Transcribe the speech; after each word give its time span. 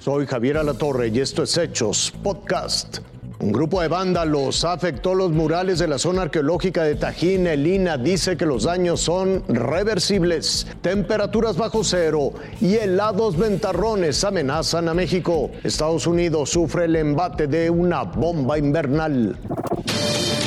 Soy 0.00 0.26
Javier 0.26 0.56
Alatorre 0.56 1.08
y 1.08 1.20
esto 1.20 1.42
es 1.42 1.54
Hechos 1.58 2.10
Podcast. 2.22 3.00
Un 3.38 3.52
grupo 3.52 3.82
de 3.82 3.88
vándalos 3.88 4.64
afectó 4.64 5.14
los 5.14 5.30
murales 5.30 5.78
de 5.78 5.88
la 5.88 5.98
zona 5.98 6.22
arqueológica 6.22 6.84
de 6.84 6.94
Tajín. 6.94 7.46
Elina 7.46 7.98
dice 7.98 8.34
que 8.38 8.46
los 8.46 8.64
daños 8.64 9.02
son 9.02 9.44
reversibles. 9.46 10.66
Temperaturas 10.80 11.58
bajo 11.58 11.84
cero 11.84 12.32
y 12.62 12.76
helados 12.76 13.36
ventarrones 13.36 14.24
amenazan 14.24 14.88
a 14.88 14.94
México. 14.94 15.50
Estados 15.64 16.06
Unidos 16.06 16.48
sufre 16.48 16.86
el 16.86 16.96
embate 16.96 17.46
de 17.46 17.68
una 17.68 18.04
bomba 18.04 18.56
invernal. 18.56 19.36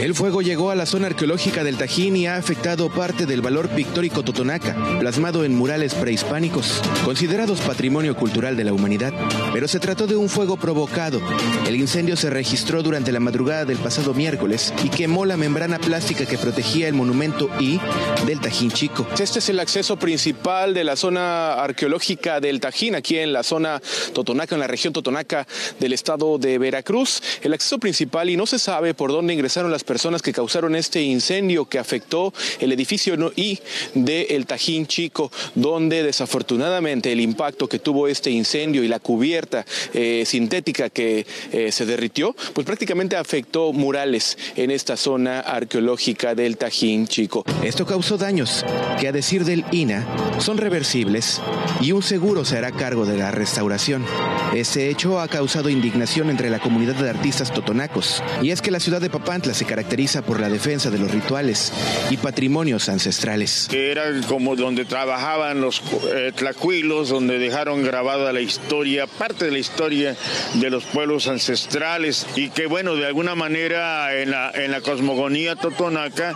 El 0.00 0.14
fuego 0.14 0.40
llegó 0.40 0.70
a 0.70 0.74
la 0.74 0.86
zona 0.86 1.08
arqueológica 1.08 1.62
del 1.62 1.76
Tajín 1.76 2.16
y 2.16 2.26
ha 2.26 2.36
afectado 2.36 2.88
parte 2.88 3.26
del 3.26 3.42
valor 3.42 3.68
pictórico 3.68 4.22
totonaca, 4.22 4.74
plasmado 4.98 5.44
en 5.44 5.54
murales 5.54 5.94
prehispánicos, 5.94 6.80
considerados 7.04 7.60
patrimonio 7.60 8.16
cultural 8.16 8.56
de 8.56 8.64
la 8.64 8.72
humanidad. 8.72 9.12
Pero 9.52 9.68
se 9.68 9.78
trató 9.78 10.06
de 10.06 10.16
un 10.16 10.30
fuego 10.30 10.56
provocado. 10.56 11.20
El 11.68 11.76
incendio 11.76 12.16
se 12.16 12.30
registró 12.30 12.82
durante 12.82 13.12
la 13.12 13.20
madrugada 13.20 13.66
del 13.66 13.76
pasado 13.76 14.14
miércoles 14.14 14.72
y 14.82 14.88
quemó 14.88 15.26
la 15.26 15.36
membrana 15.36 15.78
plástica 15.78 16.24
que 16.24 16.38
protegía 16.38 16.88
el 16.88 16.94
monumento 16.94 17.50
I 17.60 17.78
del 18.24 18.40
Tajín 18.40 18.70
Chico. 18.70 19.06
Este 19.18 19.40
es 19.40 19.50
el 19.50 19.60
acceso 19.60 19.98
principal 19.98 20.72
de 20.72 20.84
la 20.84 20.96
zona 20.96 21.62
arqueológica 21.62 22.40
del 22.40 22.58
Tajín, 22.58 22.94
aquí 22.94 23.18
en 23.18 23.34
la 23.34 23.42
zona 23.42 23.82
totonaca, 24.14 24.54
en 24.54 24.62
la 24.62 24.66
región 24.66 24.94
totonaca 24.94 25.46
del 25.78 25.92
estado 25.92 26.38
de 26.38 26.56
Veracruz. 26.56 27.22
El 27.42 27.52
acceso 27.52 27.78
principal 27.78 28.30
y 28.30 28.38
no 28.38 28.46
se 28.46 28.58
sabe 28.58 28.94
por 28.94 29.12
dónde 29.12 29.34
ingresaron 29.34 29.70
las 29.70 29.84
personas 29.90 30.22
que 30.22 30.32
causaron 30.32 30.76
este 30.76 31.02
incendio 31.02 31.64
que 31.64 31.80
afectó 31.80 32.32
el 32.60 32.70
edificio 32.70 33.16
I 33.34 33.58
de 33.94 34.22
El 34.30 34.46
Tajín 34.46 34.86
Chico, 34.86 35.32
donde 35.56 36.04
desafortunadamente 36.04 37.10
el 37.10 37.18
impacto 37.18 37.68
que 37.68 37.80
tuvo 37.80 38.06
este 38.06 38.30
incendio 38.30 38.84
y 38.84 38.88
la 38.88 39.00
cubierta 39.00 39.66
eh, 39.92 40.22
sintética 40.24 40.90
que 40.90 41.26
eh, 41.50 41.72
se 41.72 41.86
derritió, 41.86 42.36
pues 42.52 42.64
prácticamente 42.64 43.16
afectó 43.16 43.72
murales 43.72 44.38
en 44.54 44.70
esta 44.70 44.96
zona 44.96 45.40
arqueológica 45.40 46.36
del 46.36 46.56
Tajín 46.56 47.08
Chico. 47.08 47.44
Esto 47.64 47.84
causó 47.84 48.16
daños 48.16 48.64
que 49.00 49.08
a 49.08 49.12
decir 49.12 49.44
del 49.44 49.64
INA 49.72 50.06
son 50.38 50.58
reversibles 50.58 51.40
y 51.80 51.90
un 51.90 52.04
seguro 52.04 52.44
se 52.44 52.58
hará 52.58 52.70
cargo 52.70 53.06
de 53.06 53.18
la 53.18 53.32
restauración. 53.32 54.06
Este 54.54 54.88
hecho 54.88 55.18
ha 55.18 55.26
causado 55.26 55.68
indignación 55.68 56.30
entre 56.30 56.48
la 56.48 56.60
comunidad 56.60 56.94
de 56.94 57.10
artistas 57.10 57.52
totonacos 57.52 58.22
y 58.40 58.52
es 58.52 58.62
que 58.62 58.70
la 58.70 58.78
ciudad 58.78 59.00
de 59.00 59.10
Papantla 59.10 59.52
se 59.52 59.64
caracteriza 59.70 60.22
por 60.22 60.40
la 60.40 60.48
defensa 60.48 60.90
de 60.90 60.98
los 60.98 61.12
rituales 61.12 61.72
y 62.10 62.16
patrimonios 62.16 62.88
ancestrales. 62.88 63.68
Era 63.72 64.02
como 64.26 64.56
donde 64.56 64.84
trabajaban 64.84 65.60
los 65.60 65.80
eh, 66.12 66.32
tlacuilos, 66.34 67.10
donde 67.10 67.38
dejaron 67.38 67.84
grabada 67.84 68.32
la 68.32 68.40
historia, 68.40 69.06
parte 69.06 69.44
de 69.44 69.52
la 69.52 69.58
historia 69.60 70.16
de 70.54 70.70
los 70.70 70.82
pueblos 70.86 71.28
ancestrales 71.28 72.26
y 72.34 72.50
que 72.50 72.66
bueno, 72.66 72.96
de 72.96 73.06
alguna 73.06 73.36
manera 73.36 74.20
en 74.20 74.32
la, 74.32 74.50
en 74.50 74.72
la 74.72 74.80
cosmogonía 74.80 75.54
totonaca 75.54 76.34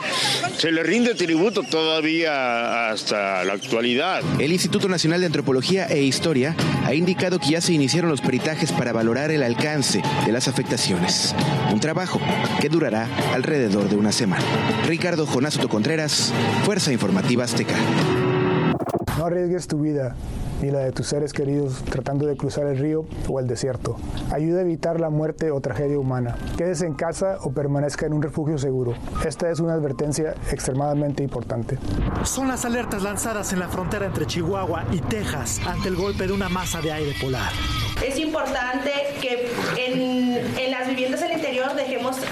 se 0.56 0.70
le 0.70 0.84
rinde 0.84 1.16
tributo 1.16 1.64
todavía 1.64 2.90
hasta 2.90 3.42
la 3.42 3.54
actualidad. 3.54 4.22
El 4.38 4.52
Instituto 4.52 4.88
Nacional 4.88 5.18
de 5.18 5.26
Antropología 5.26 5.86
e 5.86 6.02
Historia 6.02 6.54
ha 6.84 6.94
indicado 6.94 7.40
que 7.40 7.48
ya 7.50 7.60
se 7.60 7.72
iniciaron 7.72 8.10
los 8.10 8.20
peritajes 8.20 8.70
para 8.70 8.92
valorar 8.92 9.32
el 9.32 9.42
alcance 9.42 10.02
de 10.24 10.30
las 10.30 10.46
afectaciones. 10.46 11.34
Un 11.72 11.80
trabajo 11.80 12.20
que 12.60 12.68
durará 12.68 13.08
alrededor 13.32 13.88
de 13.88 13.96
una 13.96 14.12
semana. 14.12 14.44
Ricardo 14.86 15.26
Jonásoto 15.26 15.68
Contreras, 15.68 16.32
Fuerza 16.64 16.92
Informativa 16.92 17.44
Azteca. 17.44 17.74
No 19.18 19.26
arriesgues 19.26 19.68
tu 19.68 19.78
vida 19.78 20.16
ni 20.60 20.70
la 20.70 20.80
de 20.80 20.92
tus 20.92 21.08
seres 21.08 21.32
queridos 21.32 21.82
tratando 21.90 22.26
de 22.26 22.36
cruzar 22.36 22.66
el 22.66 22.78
río 22.78 23.04
o 23.28 23.38
el 23.38 23.46
desierto. 23.46 23.96
Ayuda 24.32 24.60
a 24.60 24.62
evitar 24.62 24.98
la 24.98 25.10
muerte 25.10 25.50
o 25.50 25.60
tragedia 25.60 25.98
humana. 25.98 26.36
Quédese 26.56 26.86
en 26.86 26.94
casa 26.94 27.38
o 27.42 27.52
permanezca 27.52 28.06
en 28.06 28.14
un 28.14 28.22
refugio 28.22 28.56
seguro. 28.58 28.94
Esta 29.26 29.50
es 29.50 29.60
una 29.60 29.74
advertencia 29.74 30.34
extremadamente 30.50 31.22
importante. 31.22 31.78
Son 32.24 32.48
las 32.48 32.64
alertas 32.64 33.02
lanzadas 33.02 33.52
en 33.52 33.60
la 33.60 33.68
frontera 33.68 34.06
entre 34.06 34.26
Chihuahua 34.26 34.84
y 34.90 35.00
Texas 35.00 35.60
ante 35.66 35.88
el 35.88 35.96
golpe 35.96 36.26
de 36.26 36.32
una 36.32 36.48
masa 36.48 36.80
de 36.80 36.92
aire 36.92 37.14
polar. 37.20 37.52
Es 38.04 38.18
importante 38.18 38.90
que 39.20 39.50
en, 39.76 40.58
en 40.58 40.70
las 40.70 40.88
viviendas 40.88 41.22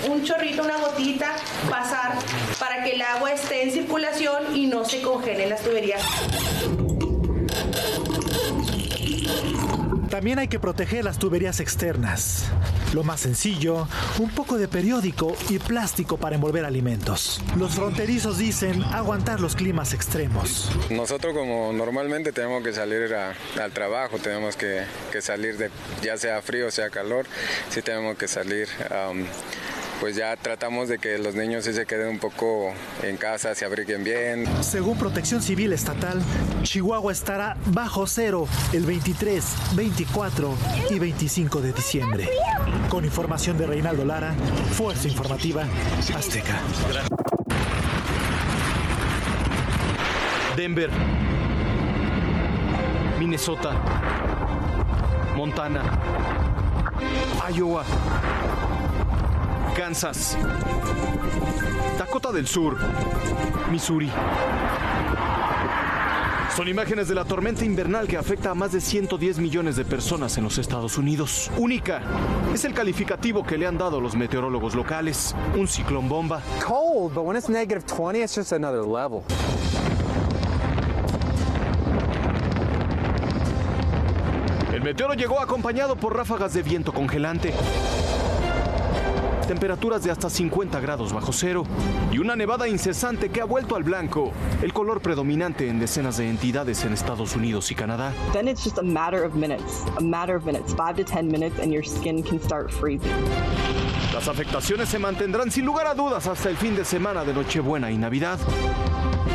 un 0.09 0.25
chorrito, 0.25 0.63
una 0.63 0.77
gotita 0.79 1.33
pasar 1.71 2.15
para 2.59 2.85
que 2.85 2.93
el 2.95 3.03
agua 3.03 3.33
esté 3.33 3.63
en 3.65 3.73
circulación 3.73 4.57
y 4.57 4.67
no 4.67 4.85
se 4.85 5.01
congelen 5.03 5.49
las 5.51 5.63
tuberías. 5.63 6.03
También 10.11 10.39
hay 10.39 10.49
que 10.49 10.61
proteger 10.61 11.05
las 11.05 11.19
tuberías 11.19 11.59
externas. 11.61 12.45
Lo 12.93 13.03
más 13.03 13.21
sencillo, 13.21 13.89
un 14.19 14.29
poco 14.29 14.59
de 14.59 14.69
periódico 14.69 15.35
y 15.49 15.59
plástico 15.59 16.19
para 16.19 16.35
envolver 16.35 16.67
alimentos. 16.67 17.41
Los 17.57 17.73
fronterizos 17.77 18.37
dicen 18.37 18.83
aguantar 18.85 19.41
los 19.41 19.57
climas 19.57 19.95
extremos. 19.95 20.71
Nosotros 20.91 21.33
como 21.33 21.73
normalmente 21.73 22.33
tenemos 22.33 22.63
que 22.63 22.75
salir 22.75 23.15
a- 23.15 23.33
al 23.63 23.73
trabajo, 23.73 24.19
tenemos 24.19 24.55
que, 24.57 24.83
que 25.11 25.23
salir 25.23 25.57
de 25.57 25.71
ya 26.03 26.19
sea 26.19 26.43
frío, 26.43 26.71
sea 26.71 26.91
calor, 26.91 27.25
sí 27.71 27.81
tenemos 27.81 28.19
que 28.19 28.29
salir. 28.29 28.69
am, 28.91 29.25
pues 30.03 30.17
ya 30.17 30.35
tratamos 30.35 30.89
de 30.89 30.99
que 30.99 31.17
los 31.17 31.37
niños 31.37 31.65
sí 31.65 31.73
se 31.73 31.87
queden 31.87 32.09
un 32.09 32.19
poco 32.19 32.75
en 33.05 33.17
casa, 33.17 33.55
se 33.55 33.65
abriguen 33.65 34.03
bien. 34.03 34.49
Según 34.61 34.99
Protección 34.99 35.41
Civil 35.41 35.73
Estatal, 35.73 36.21
Chihuahua 36.65 37.13
estará 37.13 37.57
bajo 37.67 38.09
cero 38.09 38.49
el 38.73 38.85
23, 38.85 39.45
24 39.77 40.55
y 40.91 40.99
25 40.99 41.61
de 41.61 41.73
diciembre. 41.73 42.29
Con 42.91 43.05
información 43.05 43.57
de 43.57 43.69
Reinaldo 43.69 44.05
Lara, 44.05 44.35
Fuerza 44.73 45.07
Informativa 45.07 45.69
Azteca. 46.17 46.61
Denver, 50.57 50.91
Minnesota, 53.21 53.71
Montana, 55.37 55.85
Iowa, 57.55 57.85
Kansas, 59.77 60.37
Dakota 61.99 62.31
del 62.31 62.47
Sur, 62.47 62.77
Missouri. 63.71 64.11
Son 66.55 66.69
imágenes 66.69 67.09
de 67.09 67.15
la 67.15 67.25
tormenta 67.25 67.65
invernal 67.65 68.07
que 68.07 68.19
afecta 68.19 68.51
a 68.51 68.55
más 68.55 68.73
de 68.73 68.81
110 68.83 69.39
millones 69.39 69.77
de 69.77 69.85
personas 69.87 70.37
en 70.37 70.45
los 70.45 70.59
Estados 70.59 70.99
Unidos. 70.99 71.51
Única 71.57 72.03
es 72.53 72.67
el 72.67 72.75
calificativo 72.75 73.43
que 73.45 73.57
le 73.57 73.67
han 73.67 73.79
dado 73.79 74.01
los 74.01 74.15
meteorólogos 74.15 74.75
locales. 74.75 75.35
Un 75.57 75.67
ciclón 75.67 76.09
bomba. 76.09 76.43
Cold, 76.63 77.15
but 77.15 77.25
when 77.25 77.37
it's 77.37 77.49
negative 77.49 77.87
20, 77.87 78.21
it's 78.21 78.37
just 78.37 78.53
another 78.53 78.85
level. 78.85 79.23
El 84.73 84.83
meteoro 84.83 85.15
llegó 85.15 85.41
acompañado 85.41 85.97
por 85.97 86.17
ráfagas 86.17 86.55
de 86.55 86.63
viento 86.63 86.93
congelante, 86.93 87.55
temperaturas 89.47 90.03
de 90.03 90.11
hasta 90.11 90.31
50 90.31 90.81
grados 90.81 91.13
bajo 91.13 91.33
cero 91.33 91.65
y 92.11 92.19
una 92.19 92.37
nevada 92.37 92.69
incesante 92.69 93.31
que 93.31 93.41
ha 93.41 93.45
vuelto 93.45 93.77
al 93.77 93.83
blanco, 93.83 94.33
el 94.63 94.73
color 94.73 95.01
predominante 95.01 95.69
en 95.69 95.79
decenas 95.79 96.17
de 96.17 96.29
entidades 96.29 96.85
en 96.85 96.93
Estados 96.93 97.37
Unidos 97.37 97.71
y 97.71 97.75
Canadá. 97.75 98.13
Then 98.33 98.49
it's 98.49 98.63
just 98.63 98.79
a 98.79 98.83
matter 98.83 99.25
of 99.25 99.35
minutes, 99.35 99.85
a 99.97 100.03
matter 100.03 100.37
of 100.37 100.45
minutes, 100.45 100.75
five 100.75 100.95
to 100.97 101.05
10 101.05 101.29
minutes, 101.29 101.59
and 101.61 101.73
your 101.73 101.85
skin 101.85 102.23
can 102.23 102.41
start 102.41 102.71
freezing. 102.71 103.11
Las 104.13 104.29
afectaciones 104.29 104.91
se 104.91 104.99
mantendrán 104.99 105.51
sin 105.51 105.65
lugar 105.65 105.87
a 105.87 105.95
dudas 105.95 106.27
hasta 106.27 106.51
el 106.51 106.57
fin 106.57 106.77
de 106.77 106.85
semana 106.85 107.25
de 107.25 107.33
Nochebuena 107.33 107.91
y 107.91 107.97
Navidad. 107.97 108.39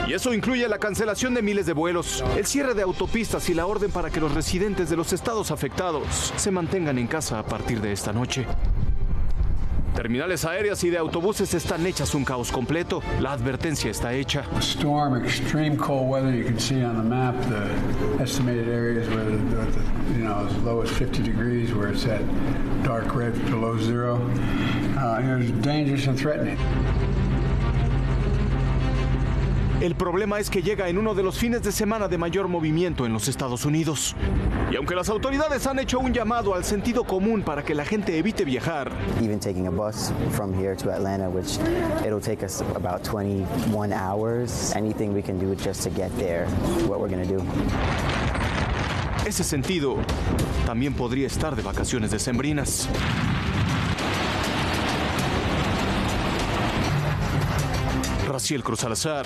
Y 0.07 0.13
eso 0.13 0.33
incluye 0.33 0.67
la 0.69 0.77
cancelación 0.77 1.33
de 1.33 1.41
miles 1.41 1.65
de 1.65 1.73
vuelos, 1.73 2.23
el 2.37 2.45
cierre 2.45 2.73
de 2.73 2.83
autopistas 2.83 3.49
y 3.49 3.53
la 3.53 3.65
orden 3.65 3.91
para 3.91 4.09
que 4.09 4.21
los 4.21 4.33
residentes 4.33 4.89
de 4.89 4.95
los 4.95 5.11
estados 5.11 5.51
afectados 5.51 6.31
se 6.37 6.51
mantengan 6.51 6.97
en 6.97 7.07
casa 7.07 7.39
a 7.39 7.45
partir 7.45 7.81
de 7.81 7.91
esta 7.91 8.13
noche. 8.13 8.45
Terminales 9.97 10.45
aéreas 10.45 10.83
y 10.83 10.91
de 10.91 10.99
autobuses 10.99 11.55
están 11.55 11.83
hechas 11.87 12.13
un 12.13 12.23
caos 12.23 12.51
completo. 12.51 13.01
La 13.19 13.31
advertencia 13.31 13.89
está 13.89 14.13
hecha. 14.13 14.43
Storm, 14.59 15.15
extreme 15.15 15.75
cold 15.75 16.07
weather. 16.07 16.31
You 16.31 16.43
can 16.45 16.59
see 16.59 16.83
on 16.83 16.97
the 16.97 17.03
map 17.03 17.33
the 17.49 18.21
estimated 18.21 18.67
areas 18.67 19.09
where, 19.09 19.25
low 20.63 20.83
as 20.83 20.91
50 20.91 21.23
degrees, 21.23 21.73
where 21.73 21.91
it's 21.91 22.05
at 22.05 22.21
dark 22.83 23.15
red 23.15 23.33
below 23.49 23.75
zero. 23.79 24.17
Uh, 24.95 25.19
know, 25.29 25.39
it's 25.39 25.49
dangerous 25.63 26.05
and 26.05 26.15
threatening. 26.15 26.59
El 29.79 29.93
problema 29.93 30.39
es 30.39 30.49
que 30.49 30.63
llega 30.63 30.89
en 30.89 30.97
uno 30.97 31.13
de 31.13 31.21
los 31.21 31.37
fines 31.37 31.61
de 31.61 31.71
semana 31.71 32.07
de 32.07 32.17
mayor 32.17 32.47
movimiento 32.47 33.05
en 33.05 33.13
los 33.13 33.27
Estados 33.27 33.63
Unidos. 33.63 34.15
Y 34.71 34.75
aunque 34.75 34.95
las 34.95 35.07
autoridades 35.09 35.67
han 35.67 35.77
hecho 35.77 35.99
un 35.99 36.13
llamado 36.13 36.55
al 36.55 36.63
sentido 36.63 37.03
común 37.03 37.43
para 37.43 37.63
que 37.63 37.75
la 37.75 37.85
gente 37.85 38.17
evite 38.17 38.43
viajar, 38.43 38.91
even 39.21 39.39
taking 39.39 39.67
a 39.67 39.71
bus 39.71 40.11
from 40.31 40.51
here 40.53 40.75
to 40.75 40.91
Atlanta, 40.91 41.29
which 41.29 41.59
it'll 42.03 42.19
take 42.19 42.43
us 42.43 42.61
about 42.75 43.03
21 43.03 43.93
hours. 43.93 44.75
Anything 44.75 45.13
we 45.13 45.21
can 45.21 45.37
do 45.37 45.55
just 45.55 45.83
to 45.83 45.91
get 45.91 46.11
there, 46.17 46.47
what 46.87 46.99
we're 46.99 47.09
going 47.09 47.23
to 47.23 47.37
do. 47.37 47.43
ese 49.27 49.43
sentido, 49.43 49.97
también 50.65 50.93
podría 50.93 51.27
estar 51.27 51.55
de 51.55 51.61
vacaciones 51.61 52.11
decembrinas. 52.11 52.87
Raciel 58.37 58.63
Cruz 58.63 58.81
Salazar, 58.81 59.25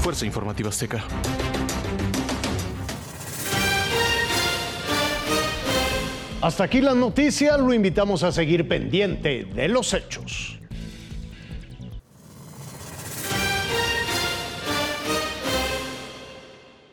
Fuerza 0.00 0.26
Informativa 0.26 0.70
Azteca. 0.70 1.04
Hasta 6.40 6.64
aquí 6.64 6.80
las 6.80 6.96
noticias, 6.96 7.60
lo 7.60 7.72
invitamos 7.72 8.24
a 8.24 8.32
seguir 8.32 8.66
pendiente 8.66 9.44
de 9.44 9.68
los 9.68 9.94
hechos. 9.94 10.58